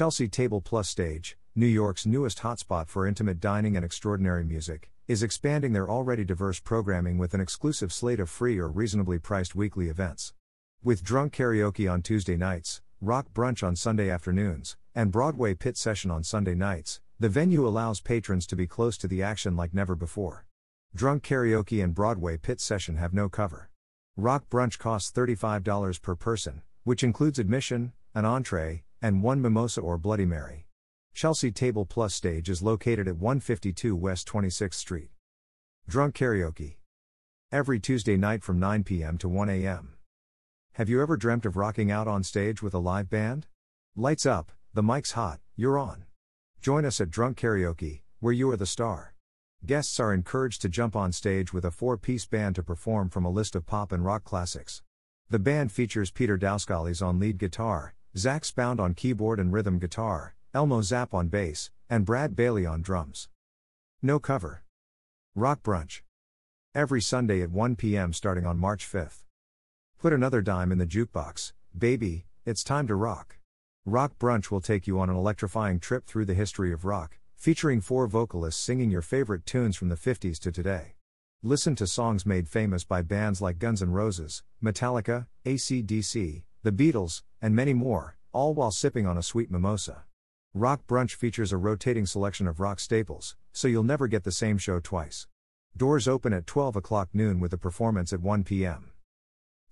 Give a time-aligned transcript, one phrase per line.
[0.00, 5.22] Chelsea Table Plus Stage, New York's newest hotspot for intimate dining and extraordinary music, is
[5.22, 9.90] expanding their already diverse programming with an exclusive slate of free or reasonably priced weekly
[9.90, 10.32] events.
[10.82, 16.10] With drunk karaoke on Tuesday nights, rock brunch on Sunday afternoons, and Broadway pit session
[16.10, 19.94] on Sunday nights, the venue allows patrons to be close to the action like never
[19.94, 20.46] before.
[20.94, 23.68] Drunk karaoke and Broadway pit session have no cover.
[24.16, 29.98] Rock brunch costs $35 per person, which includes admission, an entree, and one mimosa or
[29.98, 30.66] Bloody Mary.
[31.14, 35.10] Chelsea Table Plus stage is located at 152 West 26th Street.
[35.88, 36.76] Drunk karaoke.
[37.50, 39.18] Every Tuesday night from 9 p.m.
[39.18, 39.94] to 1 a.m.
[40.74, 43.46] Have you ever dreamt of rocking out on stage with a live band?
[43.96, 46.04] Lights up, the mic's hot, you're on.
[46.60, 49.14] Join us at Drunk Karaoke, where you are the star.
[49.66, 53.24] Guests are encouraged to jump on stage with a four piece band to perform from
[53.24, 54.82] a list of pop and rock classics.
[55.28, 60.34] The band features Peter Dauskalis on lead guitar, Zach Spound on keyboard and rhythm guitar,
[60.52, 63.28] Elmo Zapp on bass, and Brad Bailey on drums.
[64.02, 64.64] No cover.
[65.36, 66.02] Rock Brunch.
[66.74, 68.12] Every Sunday at 1 p.m.
[68.12, 69.22] starting on March 5th.
[70.00, 73.38] Put another dime in the jukebox, baby, it's time to rock.
[73.86, 77.80] Rock Brunch will take you on an electrifying trip through the history of rock, featuring
[77.80, 80.94] four vocalists singing your favorite tunes from the 50s to today.
[81.44, 87.22] Listen to songs made famous by bands like Guns N' Roses, Metallica, AC/DC, The Beatles,
[87.40, 90.04] and many more, all while sipping on a sweet mimosa.
[90.52, 94.58] Rock Brunch features a rotating selection of rock staples, so you'll never get the same
[94.58, 95.26] show twice.
[95.74, 98.90] Doors open at 12 o'clock noon with a performance at 1 p.m.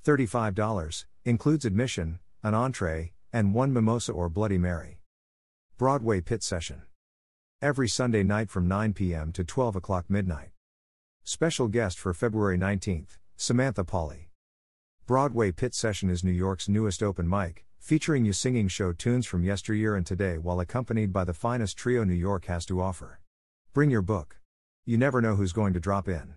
[0.03, 5.00] $35, includes admission, an entree, and one mimosa or Bloody Mary.
[5.77, 6.84] Broadway Pit Session.
[7.61, 9.30] Every Sunday night from 9 p.m.
[9.33, 10.52] to 12 o'clock midnight.
[11.23, 14.28] Special guest for February 19th, Samantha Pauly.
[15.09, 19.42] Broadway Pit Session is New York's newest open mic, featuring you singing show tunes from
[19.42, 23.19] yesteryear and today while accompanied by the finest trio New York has to offer.
[23.73, 24.39] Bring your book.
[24.84, 26.34] You never know who's going to drop in.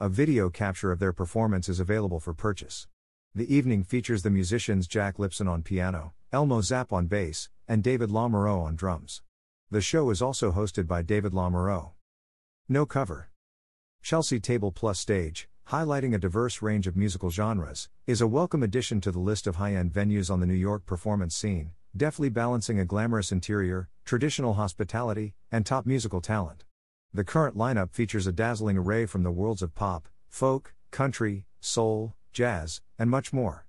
[0.00, 2.86] A video capture of their performance is available for purchase.
[3.34, 8.10] The evening features the musicians Jack Lipson on piano, Elmo Zapp on bass, and David
[8.10, 9.22] Lamoureux on drums.
[9.70, 11.92] The show is also hosted by David Lamoureux.
[12.68, 13.30] No cover.
[14.02, 19.00] Chelsea Table Plus Stage, highlighting a diverse range of musical genres, is a welcome addition
[19.00, 22.80] to the list of high end venues on the New York performance scene, deftly balancing
[22.80, 26.64] a glamorous interior, traditional hospitality, and top musical talent.
[27.14, 32.16] The current lineup features a dazzling array from the worlds of pop, folk, country, soul,
[32.32, 33.64] jazz, and much more.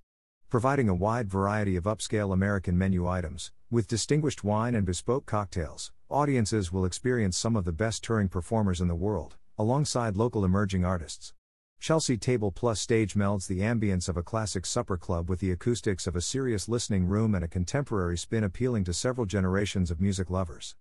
[0.49, 5.91] Providing a wide variety of upscale American menu items, with distinguished wine and bespoke cocktails,
[6.09, 10.83] audiences will experience some of the best touring performers in the world, alongside local emerging
[10.83, 11.33] artists.
[11.81, 16.05] Chelsea Table Plus stage melds the ambience of a classic supper club with the acoustics
[16.05, 20.29] of a serious listening room and a contemporary spin appealing to several generations of music
[20.29, 20.75] lovers.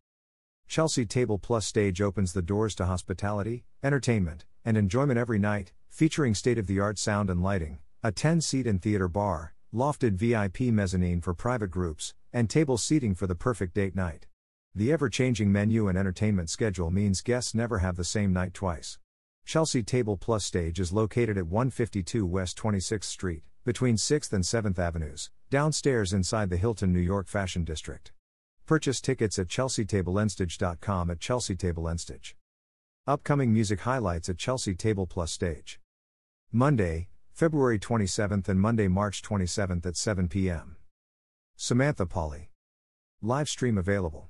[0.69, 6.35] Chelsea Table Plus stage opens the doors to hospitality, entertainment, and enjoyment every night, featuring
[6.35, 10.71] state of the art sound and lighting, a 10 seat and theater bar, lofted VIP
[10.71, 14.27] mezzanine for private groups, and table seating for the perfect date night.
[14.75, 18.99] The ever changing menu and entertainment schedule means guests never have the same night twice.
[19.45, 24.79] Chelsea Table Plus Stage is located at 152 West 26th Street, between 6th and 7th
[24.79, 28.13] Avenues, downstairs inside the Hilton New York Fashion District.
[28.67, 32.35] Purchase tickets at chelseatableandstage.com at Chelsea Table Enstage.
[33.07, 35.81] Upcoming music highlights at Chelsea Table Plus Stage.
[36.53, 40.77] Monday, February 27th and Monday, March 27th at 7 p.m.
[41.57, 42.47] Samantha Pauly.
[43.21, 44.29] Live stream available.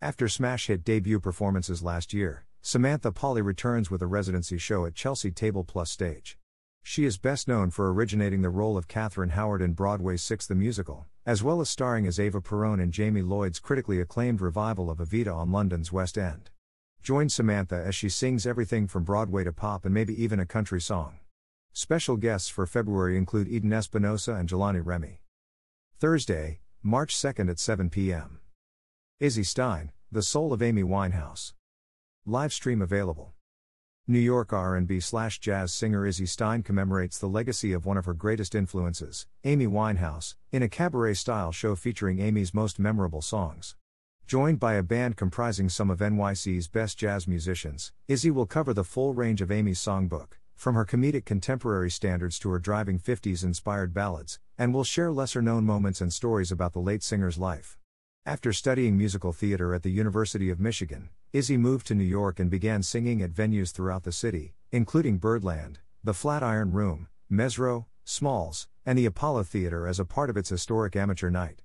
[0.00, 4.94] After smash hit debut performances last year, Samantha Pauly returns with a residency show at
[4.94, 6.38] Chelsea Table Plus Stage.
[6.82, 10.54] She is best known for originating the role of Catherine Howard in Broadway's Six the
[10.54, 14.98] Musical, as well as starring as Eva Perón in Jamie Lloyd's critically acclaimed revival of
[14.98, 16.50] Evita on London's West End.
[17.02, 20.80] Join Samantha as she sings everything from Broadway to pop and maybe even a country
[20.80, 21.18] song.
[21.72, 25.20] Special guests for February include Eden Espinosa and Jelani Remy.
[25.98, 28.40] Thursday, March 2nd at 7 p.m.
[29.20, 31.52] Izzy Stein, The Soul of Amy Winehouse.
[32.30, 33.32] Live stream available.
[34.06, 38.12] New York R&B slash jazz singer Izzy Stein commemorates the legacy of one of her
[38.12, 43.76] greatest influences, Amy Winehouse, in a cabaret-style show featuring Amy's most memorable songs.
[44.26, 48.84] Joined by a band comprising some of NYC's best jazz musicians, Izzy will cover the
[48.84, 53.94] full range of Amy's songbook, from her comedic contemporary standards to her driving 50s inspired
[53.94, 57.78] ballads, and will share lesser known moments and stories about the late singer's life.
[58.26, 62.50] After studying musical theater at the University of Michigan, Izzy moved to New York and
[62.50, 68.98] began singing at venues throughout the city, including Birdland, the Flatiron Room, Mezzrow, Smalls, and
[68.98, 71.60] the Apollo Theater as a part of its historic amateur night.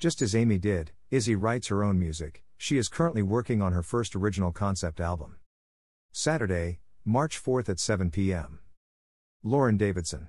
[0.00, 2.42] Just as Amy did, Izzy writes her own music.
[2.58, 5.36] She is currently working on her first original concept album.
[6.10, 8.58] Saturday, March 4th at 7 p.m.
[9.44, 10.26] Lauren Davidson.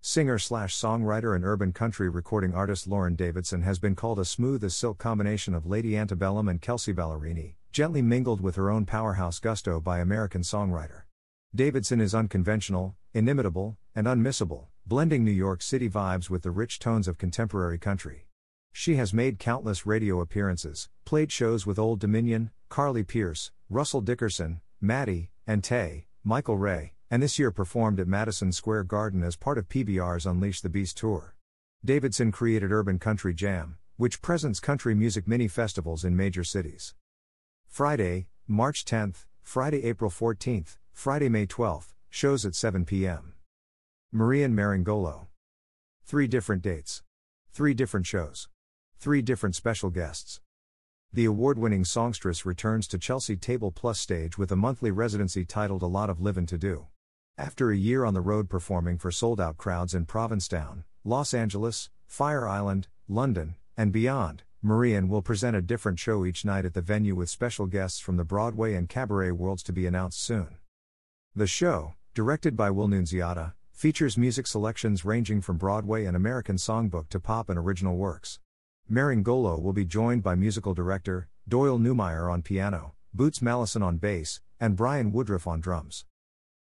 [0.00, 4.64] Singer slash songwriter and urban country recording artist Lauren Davidson has been called a smooth
[4.64, 9.38] as silk combination of Lady Antebellum and Kelsea Ballerini, gently mingled with her own powerhouse
[9.38, 11.02] gusto by American songwriter.
[11.54, 17.08] Davidson is unconventional, inimitable, and unmissable, blending New York City vibes with the rich tones
[17.08, 18.26] of contemporary country.
[18.72, 24.60] She has made countless radio appearances, played shows with Old Dominion, Carly Pearce, Russell Dickerson,
[24.80, 29.58] Maddie, and Tae, Michael Ray, and this year performed at Madison Square Garden as part
[29.58, 31.34] of PBR's Unleash the Beast tour.
[31.84, 36.94] Davidson created Urban Country Jam, which presents country music mini festivals in major cities.
[37.68, 43.34] Friday, March 10th, Friday, April 14th, Friday, May 12th, shows at 7 p.m.
[44.10, 45.28] Marian Meringolo.
[46.04, 47.02] Three different dates.
[47.52, 48.48] Three different shows.
[48.98, 50.40] Three different special guests.
[51.12, 55.82] The award winning songstress returns to Chelsea Table Plus stage with a monthly residency titled
[55.82, 56.86] A Lot of Livin' to Do.
[57.36, 61.90] After a year on the road performing for sold out crowds in Provincetown, Los Angeles,
[62.06, 66.80] Fire Island, London, and beyond, Marian will present a different show each night at the
[66.80, 70.56] venue with special guests from the Broadway and cabaret worlds to be announced soon.
[71.36, 77.08] The show, directed by Will Nunziata, features music selections ranging from Broadway and American songbook
[77.10, 78.40] to pop and original works.
[78.90, 84.40] Meringolo will be joined by musical director Doyle Neumeier on piano, Boots Maleson on bass,
[84.58, 86.04] and Brian Woodruff on drums.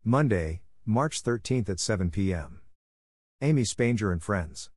[0.02, 2.62] Monday, March 13th at 7 p.m.
[3.42, 4.70] Amy Spanger and Friends.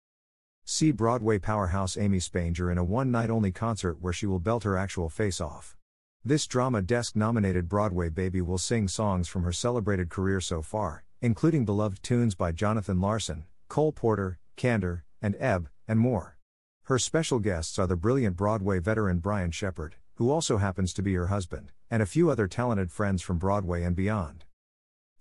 [0.70, 4.66] See Broadway powerhouse Amy Spanger in a one night only concert where she will belt
[4.66, 5.78] her actual face off.
[6.26, 11.06] This Drama Desk nominated Broadway baby will sing songs from her celebrated career so far,
[11.22, 16.38] including beloved tunes by Jonathan Larson, Cole Porter, Kander, and Ebb, and more.
[16.84, 21.14] Her special guests are the brilliant Broadway veteran Brian Shepherd, who also happens to be
[21.14, 24.44] her husband, and a few other talented friends from Broadway and beyond.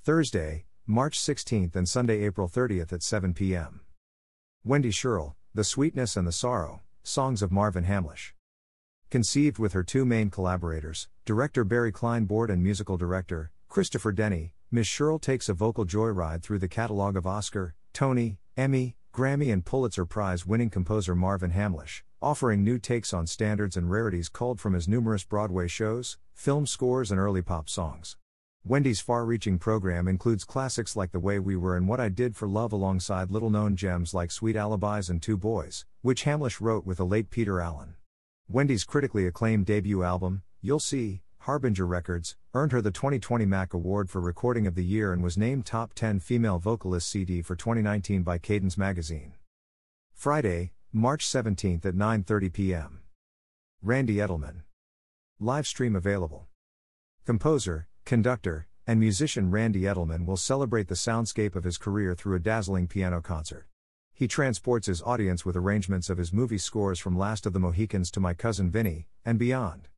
[0.02, 3.82] Thursday, March 16th and Sunday, April 30th at 7 p.m.
[4.64, 8.34] Wendy Sherrill, The Sweetness and the Sorrow, Songs of Marvin Hamlisch.
[9.08, 14.86] Conceived with her two main collaborators, director Barry Kleinbort and musical director, Christopher Denny, Ms.
[14.86, 20.04] Sherrill takes a vocal joyride through the catalog of Oscar, Tony, Emmy, Grammy, and Pulitzer
[20.04, 24.86] Prize winning composer Marvin Hamlisch, offering new takes on standards and rarities culled from his
[24.86, 28.18] numerous Broadway shows, film scores, and early pop songs.
[28.68, 32.34] Wendy's far reaching program includes classics like The Way We Were and What I Did
[32.34, 36.84] for Love alongside little known gems like Sweet Alibis and Two Boys, which Hamlisch wrote
[36.84, 37.94] with the late Peter Allen.
[38.48, 44.10] Wendy's critically acclaimed debut album, You'll See, Harbinger Records, earned her the 2020 MAC Award
[44.10, 48.24] for Recording of the Year and was named Top 10 Female Vocalist CD for 2019
[48.24, 49.34] by Cadence Magazine.
[50.12, 53.02] Friday, March 17th at 9:30 p.m.
[53.80, 54.62] Randy Edelman.
[55.38, 56.48] Live stream available.
[57.24, 62.40] Composer, conductor, and musician Randy Edelman will celebrate the soundscape of his career through a
[62.40, 63.66] dazzling piano concert.
[64.14, 68.12] He transports his audience with arrangements of his movie scores from Last of the Mohicans
[68.12, 69.88] to My Cousin Vinny, and beyond.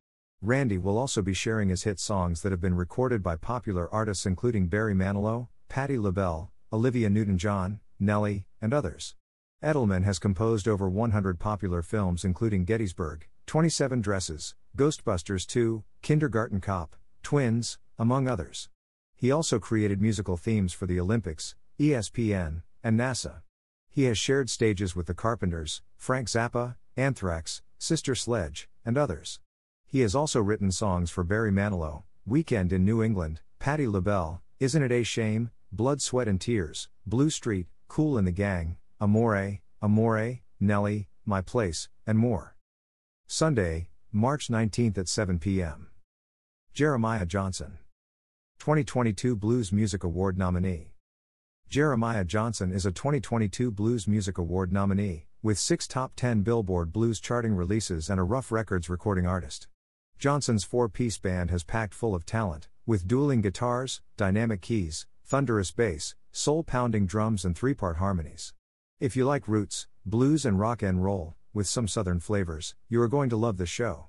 [0.41, 4.25] Randy will also be sharing his hit songs that have been recorded by popular artists
[4.25, 9.15] including Barry Manilow, Patti LaBelle, Olivia Newton John, Nelly, and others.
[9.63, 16.95] Edelman has composed over 100 popular films including Gettysburg, 27 Dresses, Ghostbusters 2, Kindergarten Cop,
[17.21, 18.69] Twins, among others.
[19.15, 23.41] He also created musical themes for the Olympics, ESPN, and NASA.
[23.89, 29.39] He has shared stages with the Carpenters, Frank Zappa, Anthrax, Sister Sledge, and others.
[29.85, 34.83] He has also written songs for Barry Manilow, Weekend in New England, Patti LaBelle, Isn't
[34.83, 40.39] It a Shame, Blood, Sweat and Tears, Blue Street, Kool & the Gang, Amore, Amore,
[40.59, 42.55] Nelly, My Place, and more.
[43.27, 45.87] Sunday, March 19th at 7 p.m.
[46.73, 47.79] Jeremiah Johnson.
[48.59, 50.91] 2022 Blues Music Award nominee.
[51.69, 57.21] Jeremiah Johnson is a 2022 Blues Music Award nominee, with six top 10 Billboard Blues
[57.21, 59.69] charting releases and a Ruf Records recording artist.
[60.17, 65.71] Johnson's four piece band has packed full of talent, with dueling guitars, dynamic keys, thunderous
[65.71, 68.53] bass, soul pounding drums, and three part harmonies.
[68.99, 73.07] If you like roots, blues, and rock and roll, with some southern flavors, you are
[73.07, 74.07] going to love this show.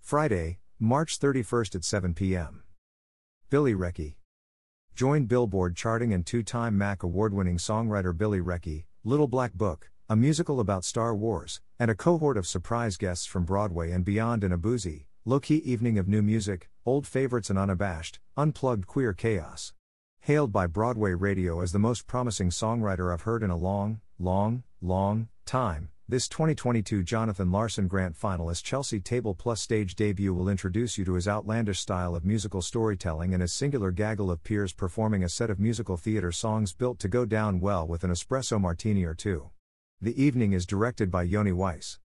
[0.00, 2.62] Friday, March 31st at 7 p.m.
[3.48, 4.16] Billy Recce.
[4.96, 9.88] Join Billboard charting and two time MAC award winning songwriter Billy Recce, Little Black Book,
[10.08, 14.42] a musical about Star Wars, and a cohort of surprise guests from Broadway and beyond
[14.42, 19.12] in a boozy, low key evening of new music, old favorites, and unabashed, unplugged queer
[19.12, 19.72] chaos.
[20.22, 24.64] Hailed by Broadway radio as the most promising songwriter I've heard in a long, long,
[24.82, 30.96] long time, This 2022 Jonathan Larson Grant finalist Chelsea Table Plus stage debut will introduce
[30.96, 35.24] you to his outlandish style of musical storytelling and his singular gaggle of peers performing
[35.24, 39.02] a set of musical theater songs built to go down well with an espresso martini
[39.02, 39.50] or two.
[40.00, 41.98] The evening is directed by Yoni Weiss.